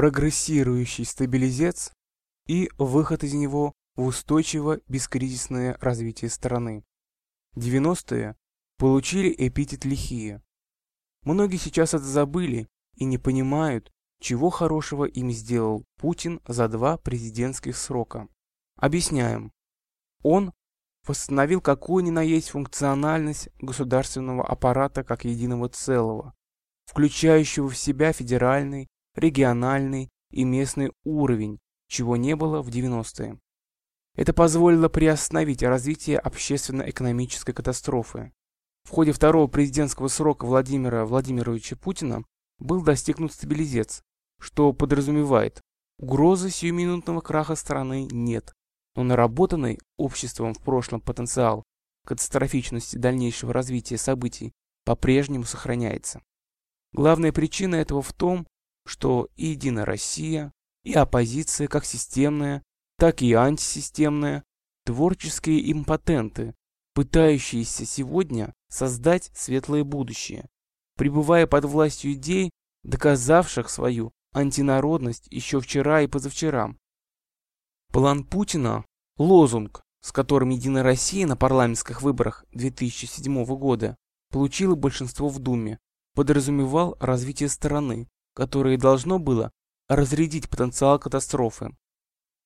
[0.00, 1.92] прогрессирующий стабилизец
[2.46, 6.86] и выход из него в устойчиво бескризисное развитие страны.
[7.54, 8.34] 90-е
[8.78, 10.42] получили эпитет лихие.
[11.24, 12.66] Многие сейчас это забыли
[12.96, 13.92] и не понимают,
[14.22, 18.26] чего хорошего им сделал Путин за два президентских срока.
[18.76, 19.52] Объясняем.
[20.22, 20.54] Он
[21.06, 26.32] восстановил какую ни на есть функциональность государственного аппарата как единого целого,
[26.86, 31.58] включающего в себя федеральный, региональный и местный уровень,
[31.88, 33.38] чего не было в 90-е.
[34.16, 38.32] Это позволило приостановить развитие общественно-экономической катастрофы.
[38.84, 42.24] В ходе второго президентского срока Владимира Владимировича Путина
[42.58, 44.02] был достигнут стабилизец,
[44.40, 45.60] что подразумевает,
[45.98, 48.52] угрозы сиюминутного краха страны нет,
[48.96, 51.64] но наработанный обществом в прошлом потенциал
[52.06, 54.52] катастрофичности дальнейшего развития событий
[54.84, 56.22] по-прежнему сохраняется.
[56.92, 58.46] Главная причина этого в том,
[58.86, 60.52] что и Единая Россия,
[60.84, 62.62] и оппозиция как системная,
[62.98, 64.44] так и антисистемная,
[64.84, 66.54] творческие импотенты,
[66.94, 70.48] пытающиеся сегодня создать светлое будущее,
[70.96, 72.50] пребывая под властью идей,
[72.82, 76.74] доказавших свою антинародность еще вчера и позавчера.
[77.92, 78.84] План Путина–
[79.18, 83.96] лозунг, с которым Единая Россия на парламентских выборах 2007 года
[84.30, 85.78] получила большинство в Думе,
[86.14, 89.50] подразумевал развитие страны, которое должно было
[89.88, 91.74] разрядить потенциал катастрофы.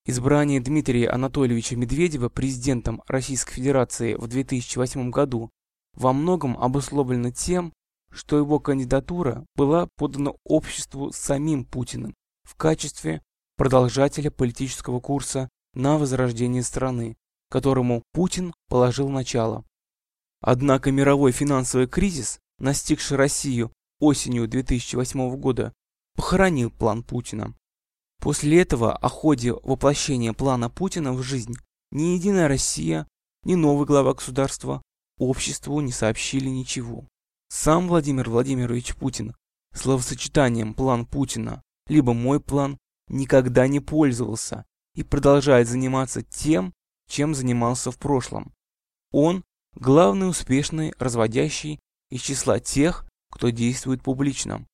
[0.07, 5.51] Избрание Дмитрия Анатольевича Медведева президентом Российской Федерации в 2008 году
[5.95, 7.73] во многом обусловлено тем,
[8.11, 13.23] что его кандидатура была подана обществу самим Путиным в качестве
[13.57, 17.17] продолжателя политического курса на возрождение страны,
[17.51, 19.65] которому Путин положил начало.
[20.41, 25.73] Однако мировой финансовый кризис, настигший Россию осенью 2008 года,
[26.17, 27.55] похоронил план Путина.
[28.21, 31.55] После этого о ходе воплощения плана Путина в жизнь
[31.91, 33.07] ни Единая Россия,
[33.45, 34.83] ни новый глава государства
[35.19, 37.07] обществу не сообщили ничего.
[37.49, 39.35] Сам Владимир Владимирович Путин
[39.75, 42.79] словосочетанием «план Путина» либо «мой план»
[43.09, 46.73] никогда не пользовался и продолжает заниматься тем,
[47.09, 48.55] чем занимался в прошлом.
[49.11, 49.45] Он–
[49.75, 54.65] главный успешный разводящий из числа тех, кто действует публично.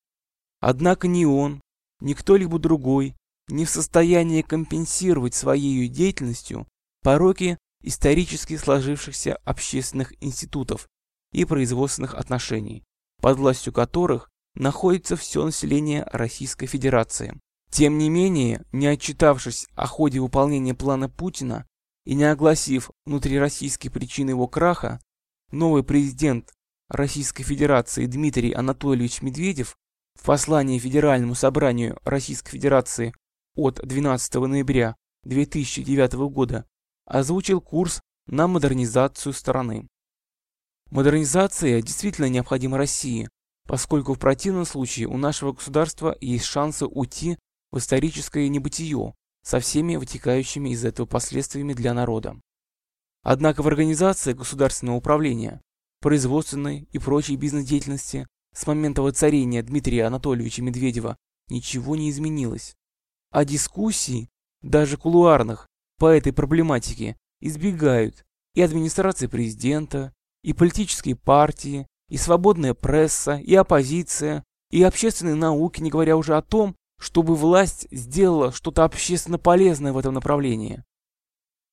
[0.60, 1.60] Однако ни он,
[2.00, 3.16] ни кто-либо другой
[3.48, 6.68] не в состоянии компенсировать своей деятельностью
[7.02, 10.86] пороки исторически сложившихся общественных институтов
[11.32, 12.84] и производственных отношений,
[13.20, 17.40] под властью которых находится все население Российской Федерации.
[17.70, 21.66] Тем не менее, не отчитавшись о ходе выполнения плана Путина
[22.04, 25.00] и не огласив внутрироссийские причины его краха,
[25.50, 26.52] новый президент
[26.90, 29.76] Российской Федерации Дмитрий Анатольевич Медведев
[30.16, 33.14] в послании Федеральному собранию Российской Федерации
[33.54, 36.66] от 12 ноября 2009 года
[37.06, 39.86] озвучил курс на модернизацию страны.
[40.90, 43.28] Модернизация действительно необходима России,
[43.68, 47.38] поскольку в противном случае у нашего государства есть шансы уйти
[47.70, 49.14] в историческое небытие
[49.44, 52.40] со всеми вытекающими из этого последствиями для народа.
[53.22, 55.60] Однако в организации государственного управления,
[56.00, 61.16] производственной и прочей бизнес-деятельности с момента воцарения Дмитрия Анатольевича Медведева
[61.48, 62.74] ничего не изменилось.
[63.30, 64.28] А дискуссий,
[64.62, 65.68] даже кулуарных,
[65.98, 68.24] по этой проблематике избегают
[68.54, 70.12] и администрация президента,
[70.42, 76.42] и политические партии, и свободная пресса, и оппозиция, и общественные науки, не говоря уже о
[76.42, 80.84] том, чтобы власть сделала что-то общественно полезное в этом направлении.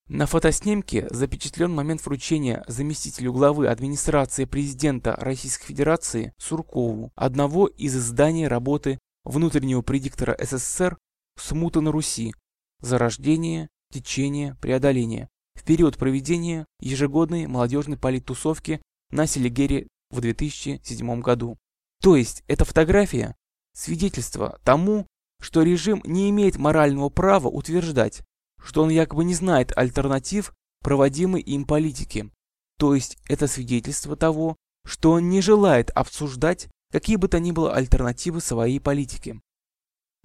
[0.09, 8.47] На фотоснимке запечатлен момент вручения заместителю главы администрации президента Российской Федерации Суркову одного из изданий
[8.47, 10.97] работы внутреннего предиктора СССР
[11.38, 12.34] «Смута на Руси.
[12.79, 18.81] Зарождение, течение, преодоление» в период проведения ежегодной молодежной политтусовки
[19.12, 21.57] на Селигере в 2007 году.
[22.01, 23.35] То есть эта фотография–
[23.74, 25.06] свидетельство тому,
[25.41, 28.21] что режим не имеет морального права утверждать,
[28.63, 32.31] что он якобы не знает альтернатив проводимой им политики.
[32.77, 34.56] То есть это свидетельство того,
[34.86, 39.42] что он не желает обсуждать какие бы то ни было альтернативы своей политики.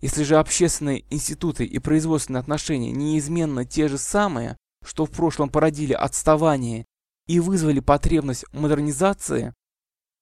[0.00, 5.92] Если же общественные институты и производственные отношения неизменно те же самые, что в прошлом породили
[5.92, 6.86] отставание
[7.26, 9.54] и вызвали потребность модернизации,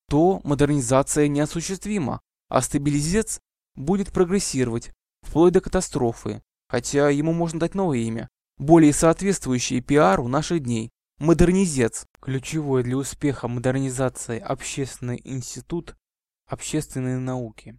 [0.09, 3.41] то модернизация неосуществима, а стабилизец
[3.75, 4.93] будет прогрессировать,
[5.23, 10.91] вплоть до катастрофы, хотя ему можно дать новое имя, более соответствующее пиару наших дней.
[11.19, 12.07] Модернизец.
[12.21, 15.97] Ключевой для успеха модернизации общественный институт
[16.47, 17.77] общественные науки.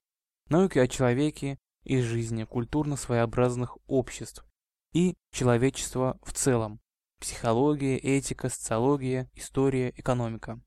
[0.50, 4.46] Науки о человеке, из жизни культурно своеобразных обществ
[4.94, 6.80] и человечества в целом.
[7.20, 10.60] Психология, этика, социология, история, экономика.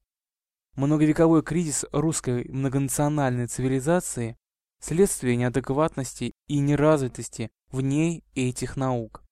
[0.77, 4.37] Многовековой кризис русской многонациональной цивилизации–
[4.85, 9.25] следствие неадекватности и неразвитости в ней этих наук.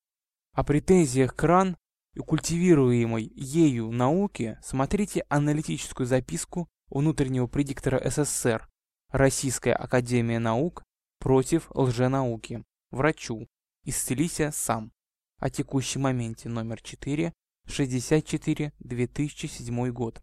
[0.55, 1.77] О претензиях к РАН
[2.15, 8.67] и культивируемой ею науки смотрите аналитическую записку внутреннего предиктора СССР
[9.11, 10.85] Российская Академия Наук
[11.19, 12.65] против лженауки.
[12.91, 13.47] Врачу.
[13.85, 14.91] Исцелися сам.
[15.39, 17.31] О текущем моменте номер 4,
[17.67, 20.23] 64, 2007 год.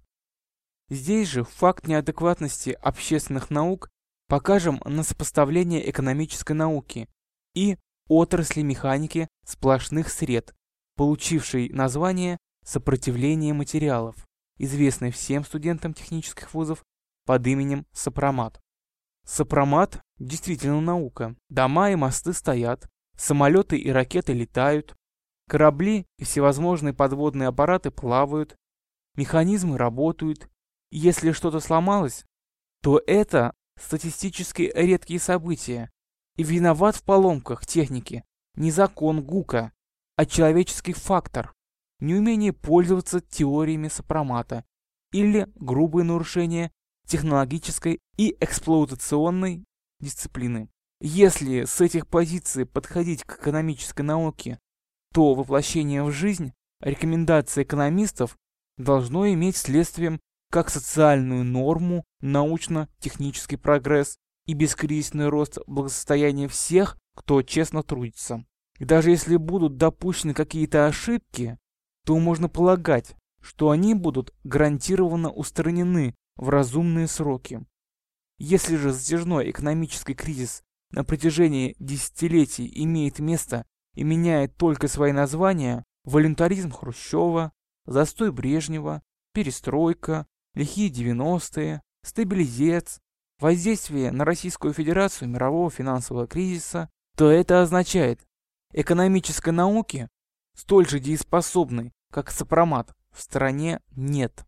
[0.89, 3.89] Здесь же факт неадекватности общественных наук
[4.29, 7.09] покажем на сопоставление экономической науки
[7.55, 7.77] и
[8.07, 10.53] отрасли механики сплошных сред,
[10.95, 14.15] получившей название «сопротивление материалов»,
[14.59, 16.83] известной всем студентам технических вузов
[17.25, 18.61] под именем сопромат.
[19.25, 21.35] Сопромат действительно наука.
[21.49, 22.87] Дома и мосты стоят,
[23.17, 24.95] самолеты и ракеты летают,
[25.47, 28.55] корабли и всевозможные подводные аппараты плавают,
[29.15, 30.47] механизмы работают,
[30.91, 32.25] если что-то сломалось,
[32.81, 35.89] то это статистически редкие события,
[36.35, 38.23] и виноват в поломках техники
[38.55, 39.73] не закон Гука,
[40.15, 41.53] а человеческий фактор,
[41.99, 44.65] неумение пользоваться теориями сопромата
[45.11, 46.71] или грубые нарушения
[47.07, 49.65] технологической и эксплуатационной
[49.99, 50.69] дисциплины.
[51.01, 54.59] Если с этих позиций подходить к экономической науке,
[55.13, 58.37] то воплощение в жизнь рекомендаций экономистов
[58.77, 60.19] должно иметь следствием
[60.51, 68.45] как социальную норму, научно-технический прогресс и бескризисный рост благосостояния всех, кто честно трудится.
[68.79, 71.57] И даже если будут допущены какие-то ошибки,
[72.05, 77.65] то можно полагать, что они будут гарантированно устранены в разумные сроки.
[78.37, 83.65] Если же затяжной экономический кризис на протяжении десятилетий имеет место
[83.95, 87.51] и меняет только свои названия, волюнтаризм Хрущева,
[87.85, 89.03] застой Брежнева,
[89.33, 90.25] перестройка,
[90.59, 92.99] лихие 90-е, стабилизец,
[93.39, 98.19] воздействие на Российскую Федерацию мирового финансового кризиса, то это означает,
[98.73, 100.09] экономической науки,
[100.55, 104.45] столь же дееспособной, как сопромат, в стране нет.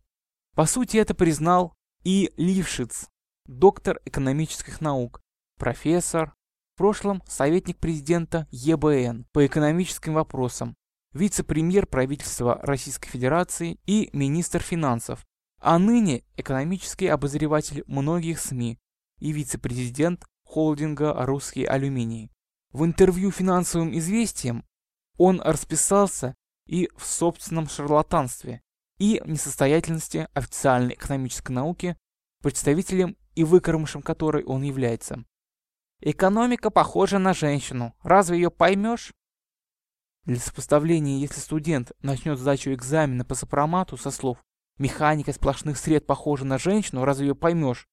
[0.54, 1.74] По сути, это признал
[2.04, 3.08] и Лившиц,
[3.46, 5.22] доктор экономических наук,
[5.58, 6.34] профессор,
[6.74, 10.74] в прошлом советник президента ЕБН по экономическим вопросам,
[11.14, 15.24] вице-премьер правительства Российской Федерации и министр финансов,
[15.62, 18.80] а ныне экономический обозреватель многих СМИ
[19.20, 22.32] и вице-президент холдинга «Русский алюминий».
[22.72, 24.64] В интервью финансовым известиям
[25.18, 26.34] он расписался
[26.66, 28.60] и в собственном шарлатанстве,
[28.98, 31.96] и несостоятельности официальной экономической науки,
[32.42, 35.24] представителем и выкормышем которой он является.
[36.00, 37.94] Экономика похожа на женщину.
[38.02, 39.12] Разве ее поймешь?
[40.24, 44.38] Для сопоставления, если студент начнет сдачу экзамена по сопромату со слов
[44.82, 47.86] Механика сплошных сред похожа на женщину, разве ее поймешь?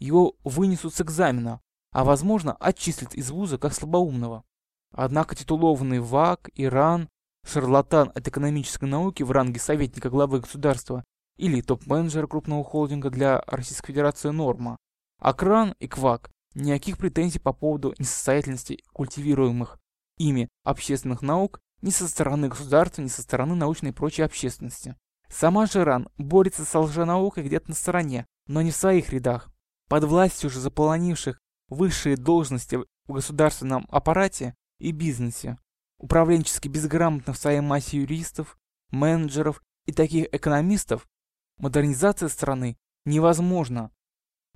[0.00, 1.60] Его вынесут с экзамена,
[1.92, 4.42] а возможно отчислят из вуза как слабоумного.
[4.90, 7.08] Однако титулованный ВАК, Иран,
[7.46, 11.04] шарлатан от экономической науки в ранге советника главы государства
[11.36, 14.78] или топ-менеджера крупного холдинга для Российской Федерации Норма,
[15.20, 19.78] а КРАН и КВАК никаких претензий по поводу несостоятельности культивируемых
[20.18, 24.96] ими общественных наук ни со стороны государства, ни со стороны научной и прочей общественности.
[25.32, 29.50] Сама Жиран борется с лженаукой где-то на стороне, но не в своих рядах.
[29.88, 35.58] Под властью уже заполонивших высшие должности в государственном аппарате и бизнесе,
[35.98, 38.58] управленчески безграмотных в своей массе юристов,
[38.90, 41.08] менеджеров и таких экономистов,
[41.56, 43.90] модернизация страны невозможна.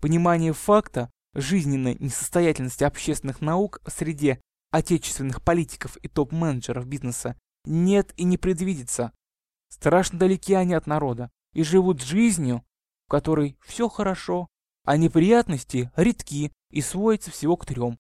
[0.02, 4.40] Понимание факта жизненной несостоятельности общественных наук в среде
[4.71, 9.12] отечественных политиков и топ-менеджеров бизнеса нет и не предвидится.
[9.69, 12.65] Страшно далеки они от народа и живут жизнью,
[13.07, 14.49] в которой все хорошо,
[14.85, 17.99] а неприятности редки и сводятся всего к трем.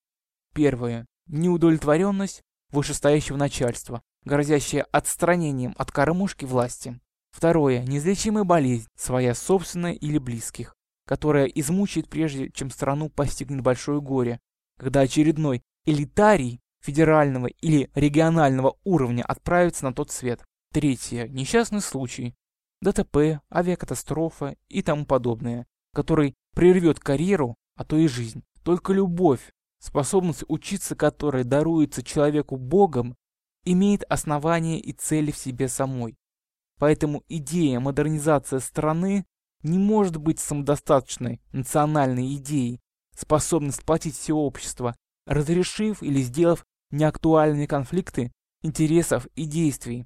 [0.54, 1.06] Первое.
[1.26, 7.00] Неудовлетворенность вышестоящего начальства, грозящая отстранением от кормушки власти.
[7.32, 7.82] Второе.
[7.84, 10.74] Неизлечимая болезнь, своя собственная или близких,
[11.06, 14.40] которая измучает прежде, чем страну постигнет большое горе,
[14.78, 20.44] когда очередной элитарий федерального или регионального уровня отправится на тот свет.
[20.76, 21.26] Третье.
[21.28, 22.34] Несчастный случай.
[22.82, 28.42] ДТП, авиакатастрофа и тому подобное, который прервет карьеру, а то и жизнь.
[28.62, 33.16] Только любовь, способность учиться которой даруется человеку Богом,
[33.64, 36.14] имеет основание и цели в себе самой.
[36.78, 39.24] Поэтому идея модернизации страны
[39.62, 42.82] не может быть самодостаточной национальной идеей,
[43.16, 48.30] способной сплотить все общество разрешив или сделав неактуальные конфликты
[48.60, 50.04] интересов и действий.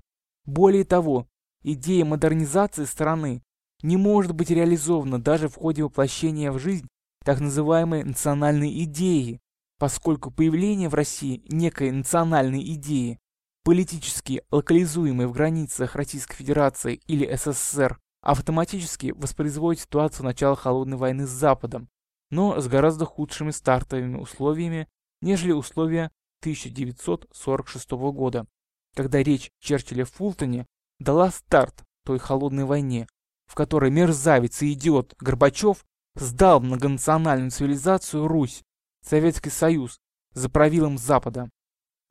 [0.51, 1.29] Более того,
[1.63, 3.45] идея модернизации страны
[3.85, 6.89] не может быть реализована даже в ходе воплощения в жизнь
[7.25, 9.39] так называемой национальной идеи,
[9.79, 13.21] поскольку появление в России некой национальной идеи,
[13.63, 21.31] политически локализуемой в границах Российской Федерации или СССР, автоматически воспроизводит ситуацию начала Холодной войны с
[21.31, 21.89] Западом,
[22.33, 24.89] но с гораздо худшими стартовыми условиями,
[25.23, 28.49] нежели условия 1946 года,
[28.95, 30.67] когда речь Черчилля в Фултоне
[30.99, 33.07] дала старт той холодной войне,
[33.47, 38.63] в которой мерзавец и идиот Горбачев сдал многонациональную цивилизацию Русь,
[39.05, 39.99] Советский Союз,
[40.33, 41.51] за правилом Запада.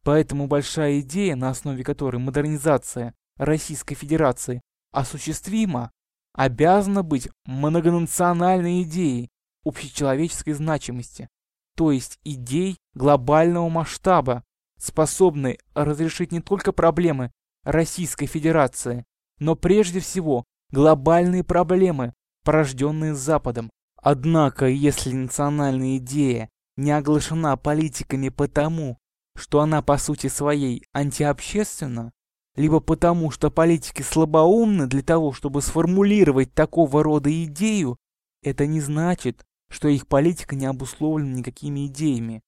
[0.04, 5.92] Поэтому большая идея, на основе которой модернизация Российской Федерации осуществима,
[6.34, 9.30] обязана быть многонациональной идеей
[9.64, 11.28] общечеловеческой значимости,
[11.76, 14.44] то есть идей глобального масштаба,
[14.80, 17.32] способной разрешить не только проблемы
[17.64, 19.06] Российской Федерации,
[19.40, 23.70] но прежде всего глобальные проблемы, порожденные Западом.
[24.02, 28.98] Однако, если национальная идея не оглашена политиками потому,
[29.36, 32.12] что она по сути своей антиобщественна,
[32.56, 37.98] либо потому, что политики слабоумны для того, чтобы сформулировать такого рода идею,
[38.42, 42.42] это не значит, что их политика не обусловлена никакими идеями.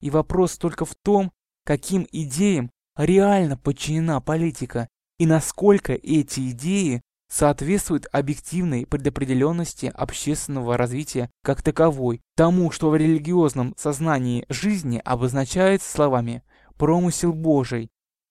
[0.00, 1.32] И вопрос только в том,
[1.64, 11.62] каким идеям реально подчинена политика и насколько эти идеи соответствуют объективной предопределенности общественного развития как
[11.62, 16.42] таковой, тому, что в религиозном сознании жизни обозначается словами
[16.76, 17.88] «промысел Божий»,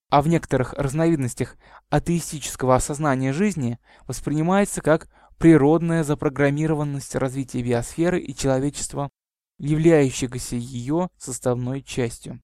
[0.09, 1.57] а в некоторых разновидностях
[1.89, 9.09] атеистического осознания жизни воспринимается как природная запрограммированность развития биосферы и человечества,
[9.57, 12.39] являющегося ее составной частью.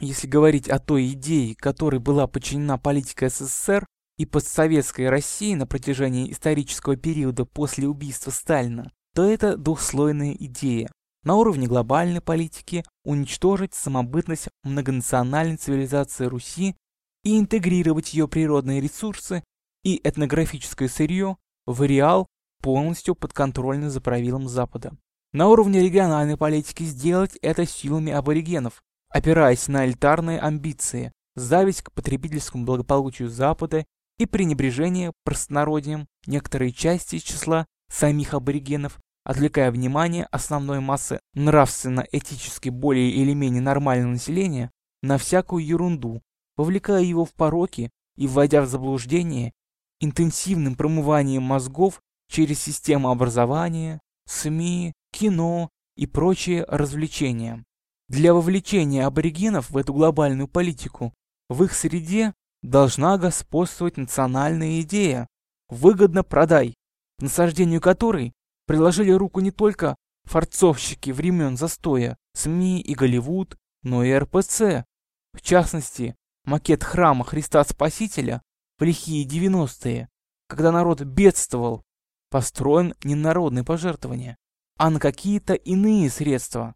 [0.00, 3.86] Если говорить о той идее, которой была подчинена политика СССР
[4.18, 10.90] и постсоветской России на протяжении исторического периода после убийства Сталина, то это двухслойная идея.
[11.22, 16.76] На уровне глобальной политики уничтожить самобытность многонациональной цивилизации Руси
[17.22, 19.42] и интегрировать ее природные ресурсы
[19.84, 21.36] и этнографическое сырье
[21.66, 22.26] в реал
[22.60, 24.92] полностью подконтрольны за правилом Запада.
[25.32, 28.82] На уровне региональной политики сделать это силами аборигенов,
[29.14, 33.86] опираясь на элитарные амбиции, зависть к потребительскому благополучию Запада
[34.18, 43.32] и пренебрежение простонародием некоторой части числа самих аборигенов, отвлекая внимание основной массы нравственно-этически более или
[43.34, 46.20] менее нормального населения на всякую ерунду,
[46.56, 49.52] вовлекая его в пороки и вводя в заблуждение
[50.00, 57.64] интенсивным промыванием мозгов через систему образования, СМИ, кино и прочие развлечения.
[58.08, 61.14] Для вовлечения аборигенов в эту глобальную политику
[61.48, 65.26] в их среде должна господствовать национальная идея
[65.68, 66.74] «выгодно продай»,
[67.18, 68.32] к насаждению которой
[68.66, 74.84] приложили руку не только форцовщики времен застоя, СМИ и Голливуд, но и РПЦ.
[75.32, 78.42] В частности, макет храма Христа Спасителя
[78.78, 80.08] в лихие 90-е,
[80.48, 81.82] когда народ бедствовал
[82.30, 84.36] построен не на народные пожертвования,
[84.76, 86.74] а на какие-то иные средства.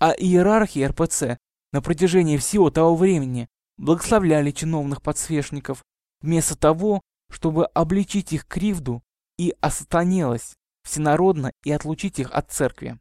[0.00, 1.38] А иерархи РПЦ
[1.72, 5.84] на протяжении всего того времени благословляли чиновных подсвечников,
[6.22, 9.02] вместо того, чтобы обличить их кривду
[9.38, 12.98] и осатанелость всенародно и отлучить их от церкви.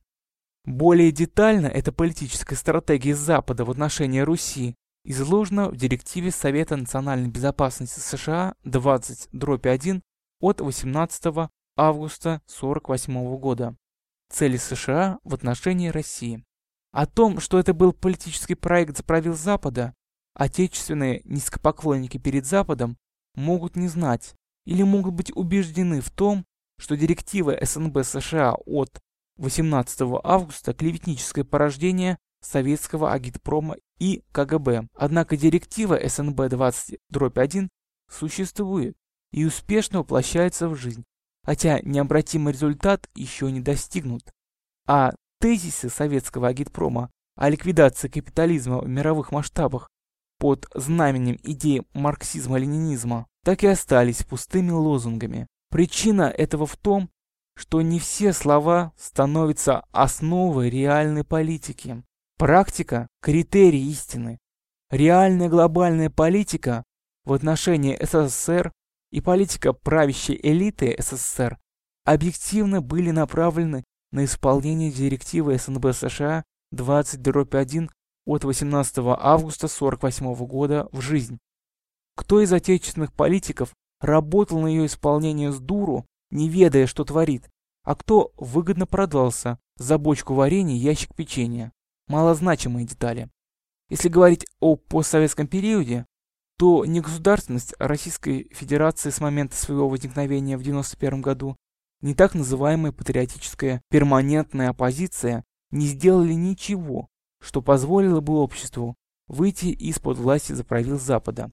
[0.65, 4.75] Более детально эта политическая стратегия Запада в отношении Руси
[5.05, 10.01] изложена в директиве Совета национальной безопасности США 20-1
[10.41, 13.75] от 18 августа 1948 года.
[14.31, 16.43] Цели США в отношении России.
[16.91, 19.93] О том, что это был политический проект за правил Запада,
[20.33, 22.97] отечественные низкопоклонники перед Западом
[23.35, 24.33] могут не знать
[24.65, 26.45] или могут быть убеждены в том,
[26.79, 28.99] что директива СНБ США от
[29.37, 34.87] 18 августа клеветническое порождение советского агитпрома и КГБ.
[34.95, 37.67] Однако директива СНБ 20-1
[38.09, 38.95] существует
[39.31, 41.03] и успешно воплощается в жизнь
[41.49, 44.21] хотя необратимый результат еще не достигнут.
[44.85, 49.89] А тезисы советского агитпрома о ликвидации капитализма в мировых масштабах
[50.37, 55.47] под знаменем идеи марксизма-ленинизма так и остались пустыми лозунгами.
[55.69, 57.09] Причина этого в том,
[57.55, 62.03] что не все слова становятся основой реальной политики.
[62.37, 64.39] Практика– критерий истины.
[64.89, 66.83] Реальная глобальная политика
[67.25, 68.71] в отношении СССР
[69.11, 71.57] и политика правящей элиты СССР
[72.05, 77.89] объективно были направлены на исполнение директивы СНБ США 20-1
[78.25, 81.39] от 18 августа 1948 года в жизнь.
[82.15, 87.49] Кто из отечественных политиков работал на ее исполнение с дуру, не ведая, что творит,
[87.83, 91.71] а кто выгодно продался за бочку варенья ящик печенья.
[92.07, 93.29] Малозначимые детали.
[93.89, 96.05] Если говорить о постсоветском периоде,
[96.57, 101.55] то негосударственность Российской Федерации с момента своего возникновения в 1991 году,
[102.01, 107.07] не так называемая патриотическая перманентная оппозиция не сделали ничего,
[107.41, 108.95] что позволило бы обществу
[109.27, 111.51] выйти из-под власти за правил Запада.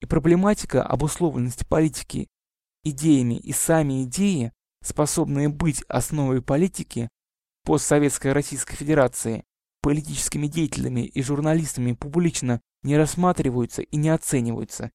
[0.00, 2.28] И проблематика обусловленности политики
[2.84, 4.52] идеями и сами идеи,
[4.82, 7.08] способные быть основой политики
[7.64, 9.44] постсоветской Российской Федерации,
[9.82, 14.90] политическими деятелями и журналистами публично не рассматриваются и не оцениваются.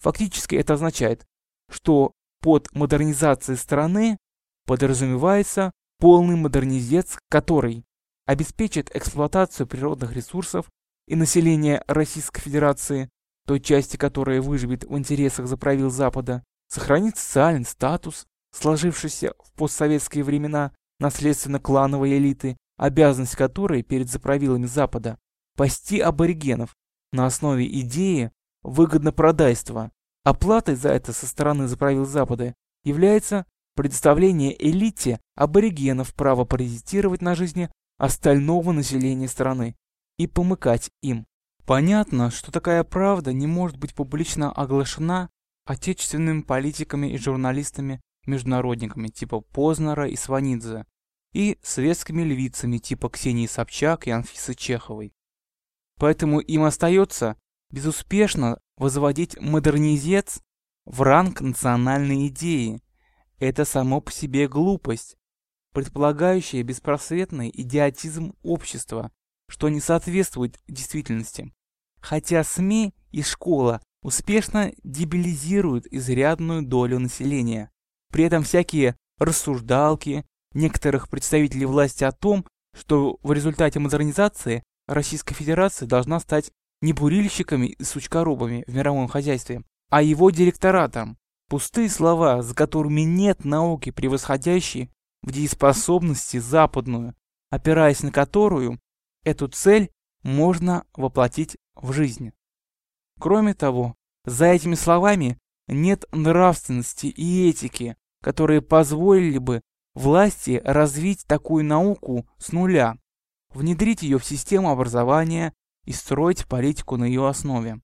[0.00, 1.26] Фактически это означает,
[1.70, 4.18] что под модернизацией страны
[4.66, 7.84] подразумевается полный модернизец, который
[8.26, 10.66] обеспечит эксплуатацию природных ресурсов
[11.06, 13.08] и населения Российской Федерации,
[13.46, 20.72] той части, которая выживет в интересах заправил Запада, сохранит социальный статус, сложившийся в постсоветские времена
[20.98, 25.18] наследственно-клановой элиты, обязанность которой перед заправилами Запада
[25.56, 26.74] пасти аборигенов
[27.12, 28.30] на основе идеи
[28.62, 29.90] выгоднопродайства.
[30.24, 32.54] Оплатой за это со стороны заправил Запада
[32.84, 33.46] является
[33.76, 39.76] предоставление элите аборигенов права паразитировать на жизни остального населения страны
[40.18, 41.26] и помыкать им.
[41.64, 45.30] Понятно, что такая правда не может быть публично оглашена
[45.64, 50.86] отечественными политиками и журналистами-международниками типа Познера и Сванидзе
[51.32, 55.12] и светскими львицами типа Ксении Собчак и Анфисы Чеховой.
[55.98, 57.36] Поэтому им остается
[57.70, 60.40] безуспешно возводить модернизец
[60.84, 62.80] в ранг национальной идеи.
[63.38, 65.16] Это само по себе глупость,
[65.72, 69.12] предполагающая беспросветный идиотизм общества,
[69.48, 71.52] что не соответствует действительности.
[72.00, 77.70] Хотя СМИ и школа успешно дебилизируют изрядную долю населения.
[78.10, 85.86] При этом всякие рассуждалки некоторых представителей власти о том, что в результате модернизации Российская Федерация
[85.86, 91.18] должна стать не бурильщиками и сучкоробами в мировом хозяйстве, а его директоратом.
[91.48, 94.90] Пустые слова, за которыми нет науки, превосходящей
[95.22, 97.14] в дееспособности западную,
[97.50, 98.80] опираясь на которую
[99.22, 99.90] эту цель
[100.22, 102.32] можно воплотить в жизнь.
[103.20, 109.62] Кроме того, за этими словами нет нравственности и этики, которые позволили бы
[109.94, 112.98] власти развить такую науку с нуля,
[113.50, 115.54] внедрить ее в систему образования
[115.84, 117.80] и строить политику на ее основе.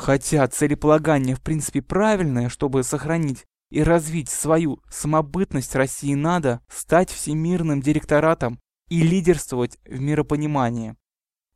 [0.00, 7.82] Хотя целеполагание в принципе правильное, чтобы сохранить и развить свою самобытность России надо стать всемирным
[7.82, 8.58] директоратом
[8.88, 10.96] и лидерствовать в миропонимании.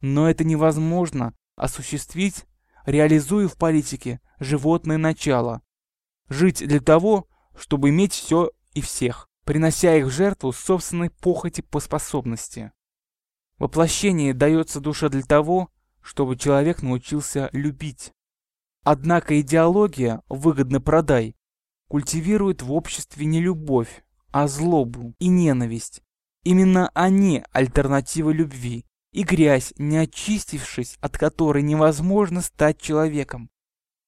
[0.02, 2.44] Но это невозможно осуществить,
[2.84, 5.62] реализуя в политике животное начало.
[6.28, 7.26] Жить для того,
[7.56, 12.72] чтобы иметь все и всех, принося их в жертву собственной похоти по способности.
[13.56, 15.70] Воплощение дается душе для того,
[16.02, 18.12] чтобы человек научился любить.
[18.84, 21.34] Однако идеология «выгодно продай»
[21.88, 26.02] культивирует в обществе не любовь, а злобу и ненависть.
[26.42, 33.48] Именно они альтернатива любви и грязь, не очистившись, от которой невозможно стать человеком.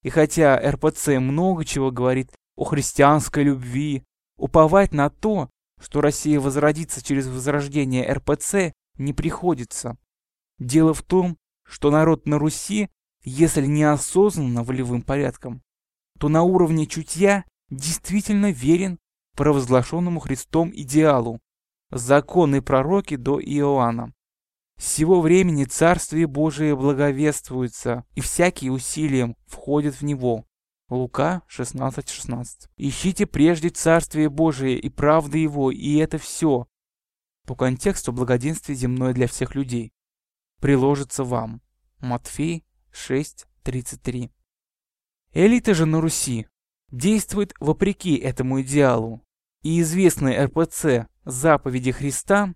[0.03, 4.05] И хотя РПЦ много чего говорит о христианской любви,
[4.37, 5.49] уповать на то,
[5.81, 9.97] что Россия возродится через возрождение РПЦ, не приходится.
[10.59, 12.91] Дело в том, что народ на Руси,
[13.31, 15.61] если неосознанно волевым порядком,
[16.19, 18.99] то на уровне чутья действительно верен
[19.35, 21.41] провозглашенному Христом идеалу,
[21.91, 24.13] законы пророки до Иоанна.
[24.79, 30.45] С сего времени Царствие Божие благовествуется, и всякие усилием входят в него.
[30.89, 32.69] Лука 16.16 16.
[32.77, 36.69] Ищите прежде Царствие Божие и правды Его, и это все,
[37.45, 39.93] по контексту благоденствие земное для всех людей.
[40.61, 41.61] Приложится вам.
[41.99, 42.65] Матфей
[42.97, 44.31] 6.33.
[45.33, 46.47] Элита же на Руси
[46.91, 49.23] действует вопреки этому идеалу.
[49.63, 52.55] И известный РПЦ заповеди Христа,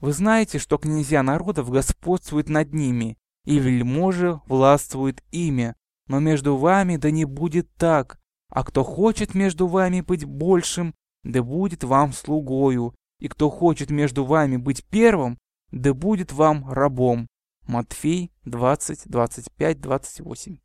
[0.00, 5.74] вы знаете, что князья народов господствуют над ними, и вельможи властвуют ими,
[6.08, 11.42] но между вами да не будет так, а кто хочет между вами быть большим, да
[11.42, 15.38] будет вам слугою, и кто хочет между вами быть первым,
[15.70, 17.28] да будет вам рабом.
[17.66, 20.58] Матфей 20, 25, 28.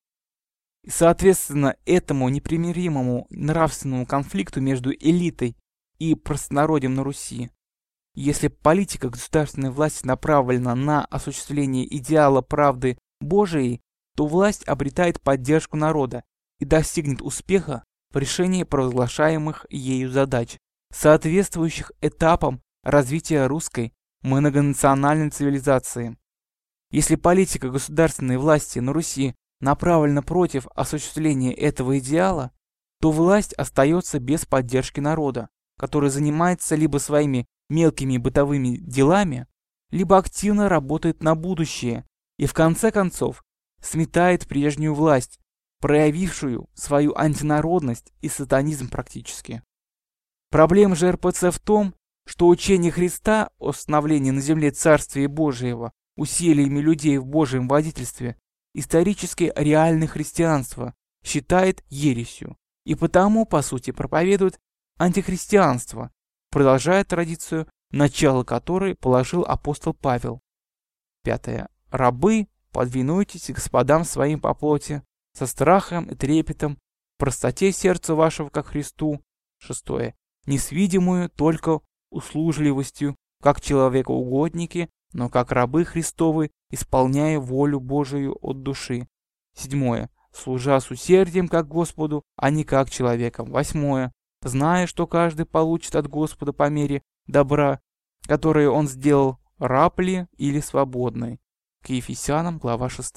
[0.84, 5.58] И, соответственно, этому непримиримому нравственному конфликту между элитой
[5.98, 7.50] и простонародьем на Руси
[8.14, 13.82] Если политика государственной власти направлена на осуществление идеала правды Божией,
[14.16, 16.24] то власть обретает поддержку народа
[16.60, 20.58] и достигнет успеха в решении провозглашаемых ею задач,
[20.94, 26.18] соответствующих этапам развития русской многонациональной цивилизации.
[26.92, 32.52] Если политика государственной власти на Руси направлена против осуществления этого идеала,
[33.02, 39.48] то власть остается без поддержки народа, который занимается либо своими мелкими бытовыми делами,
[39.92, 42.06] либо активно работает на будущее
[42.38, 43.44] и в конце концов
[43.82, 45.40] сметает прежнюю власть,
[45.80, 49.62] проявившую свою антинародность и сатанизм практически.
[50.50, 51.94] Проблема же РПЦ в том,
[52.28, 58.38] что учение Христа о становлении на земле Царствия Божьего усилиями людей в Божьем водительстве
[58.74, 64.60] исторически реальное христианство считает ересью и потому, по сути, проповедует
[64.98, 66.12] антихристианство,
[66.52, 70.42] продолжая традицию, начало которой положил апостол Павел.
[71.24, 71.70] Пятое.
[71.90, 75.02] Рабы, подвинуйтесь господам своим по плоти,
[75.34, 76.78] со страхом и трепетом,
[77.18, 79.22] простоте сердца вашего ко Христу.
[79.58, 80.16] Шестое.
[80.46, 81.80] Не с видимую только
[82.12, 89.08] услужливостью, как человекоугодники, но как рабы Христовы, исполняя волю Божию от души.
[89.54, 90.10] Седьмое.
[90.34, 93.50] Служа с усердием как Господу, а не как человеком.
[93.52, 94.12] Восьмое.
[94.42, 97.80] Зная, что каждый получит от Господа по мере добра,
[98.28, 101.40] которое он сделал, раб ли или свободный.
[101.82, 103.16] К Ефесянам, глава 6.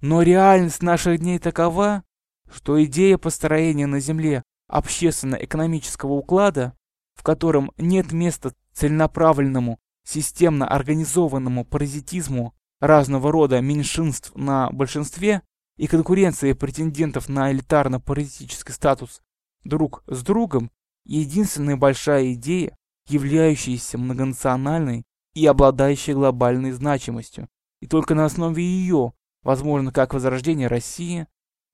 [0.00, 2.04] Но реальность наших дней такова,
[2.50, 6.76] что идея построения на земле общественно-экономического уклада,
[7.14, 15.42] в котором нет места целенаправленному системно организованному паразитизму разного рода меньшинств на большинстве
[15.76, 19.20] и конкуренции претендентов на элитарно-паразитический статус
[19.64, 20.70] друг с другом,
[21.04, 22.74] единственная большая идея,
[23.06, 27.50] являющаяся многонациональной и обладающей глобальной значимостью.
[27.80, 31.26] И только на основе ее возможно как возрождение России,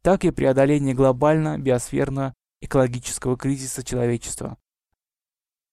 [0.03, 4.59] так и преодоление глобально-биосферно-экологического кризиса человечества.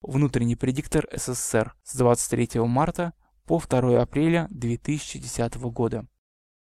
[0.02, 3.14] Внутренний предиктор СССР с 23 марта
[3.46, 6.08] по 2 апреля 2010 года.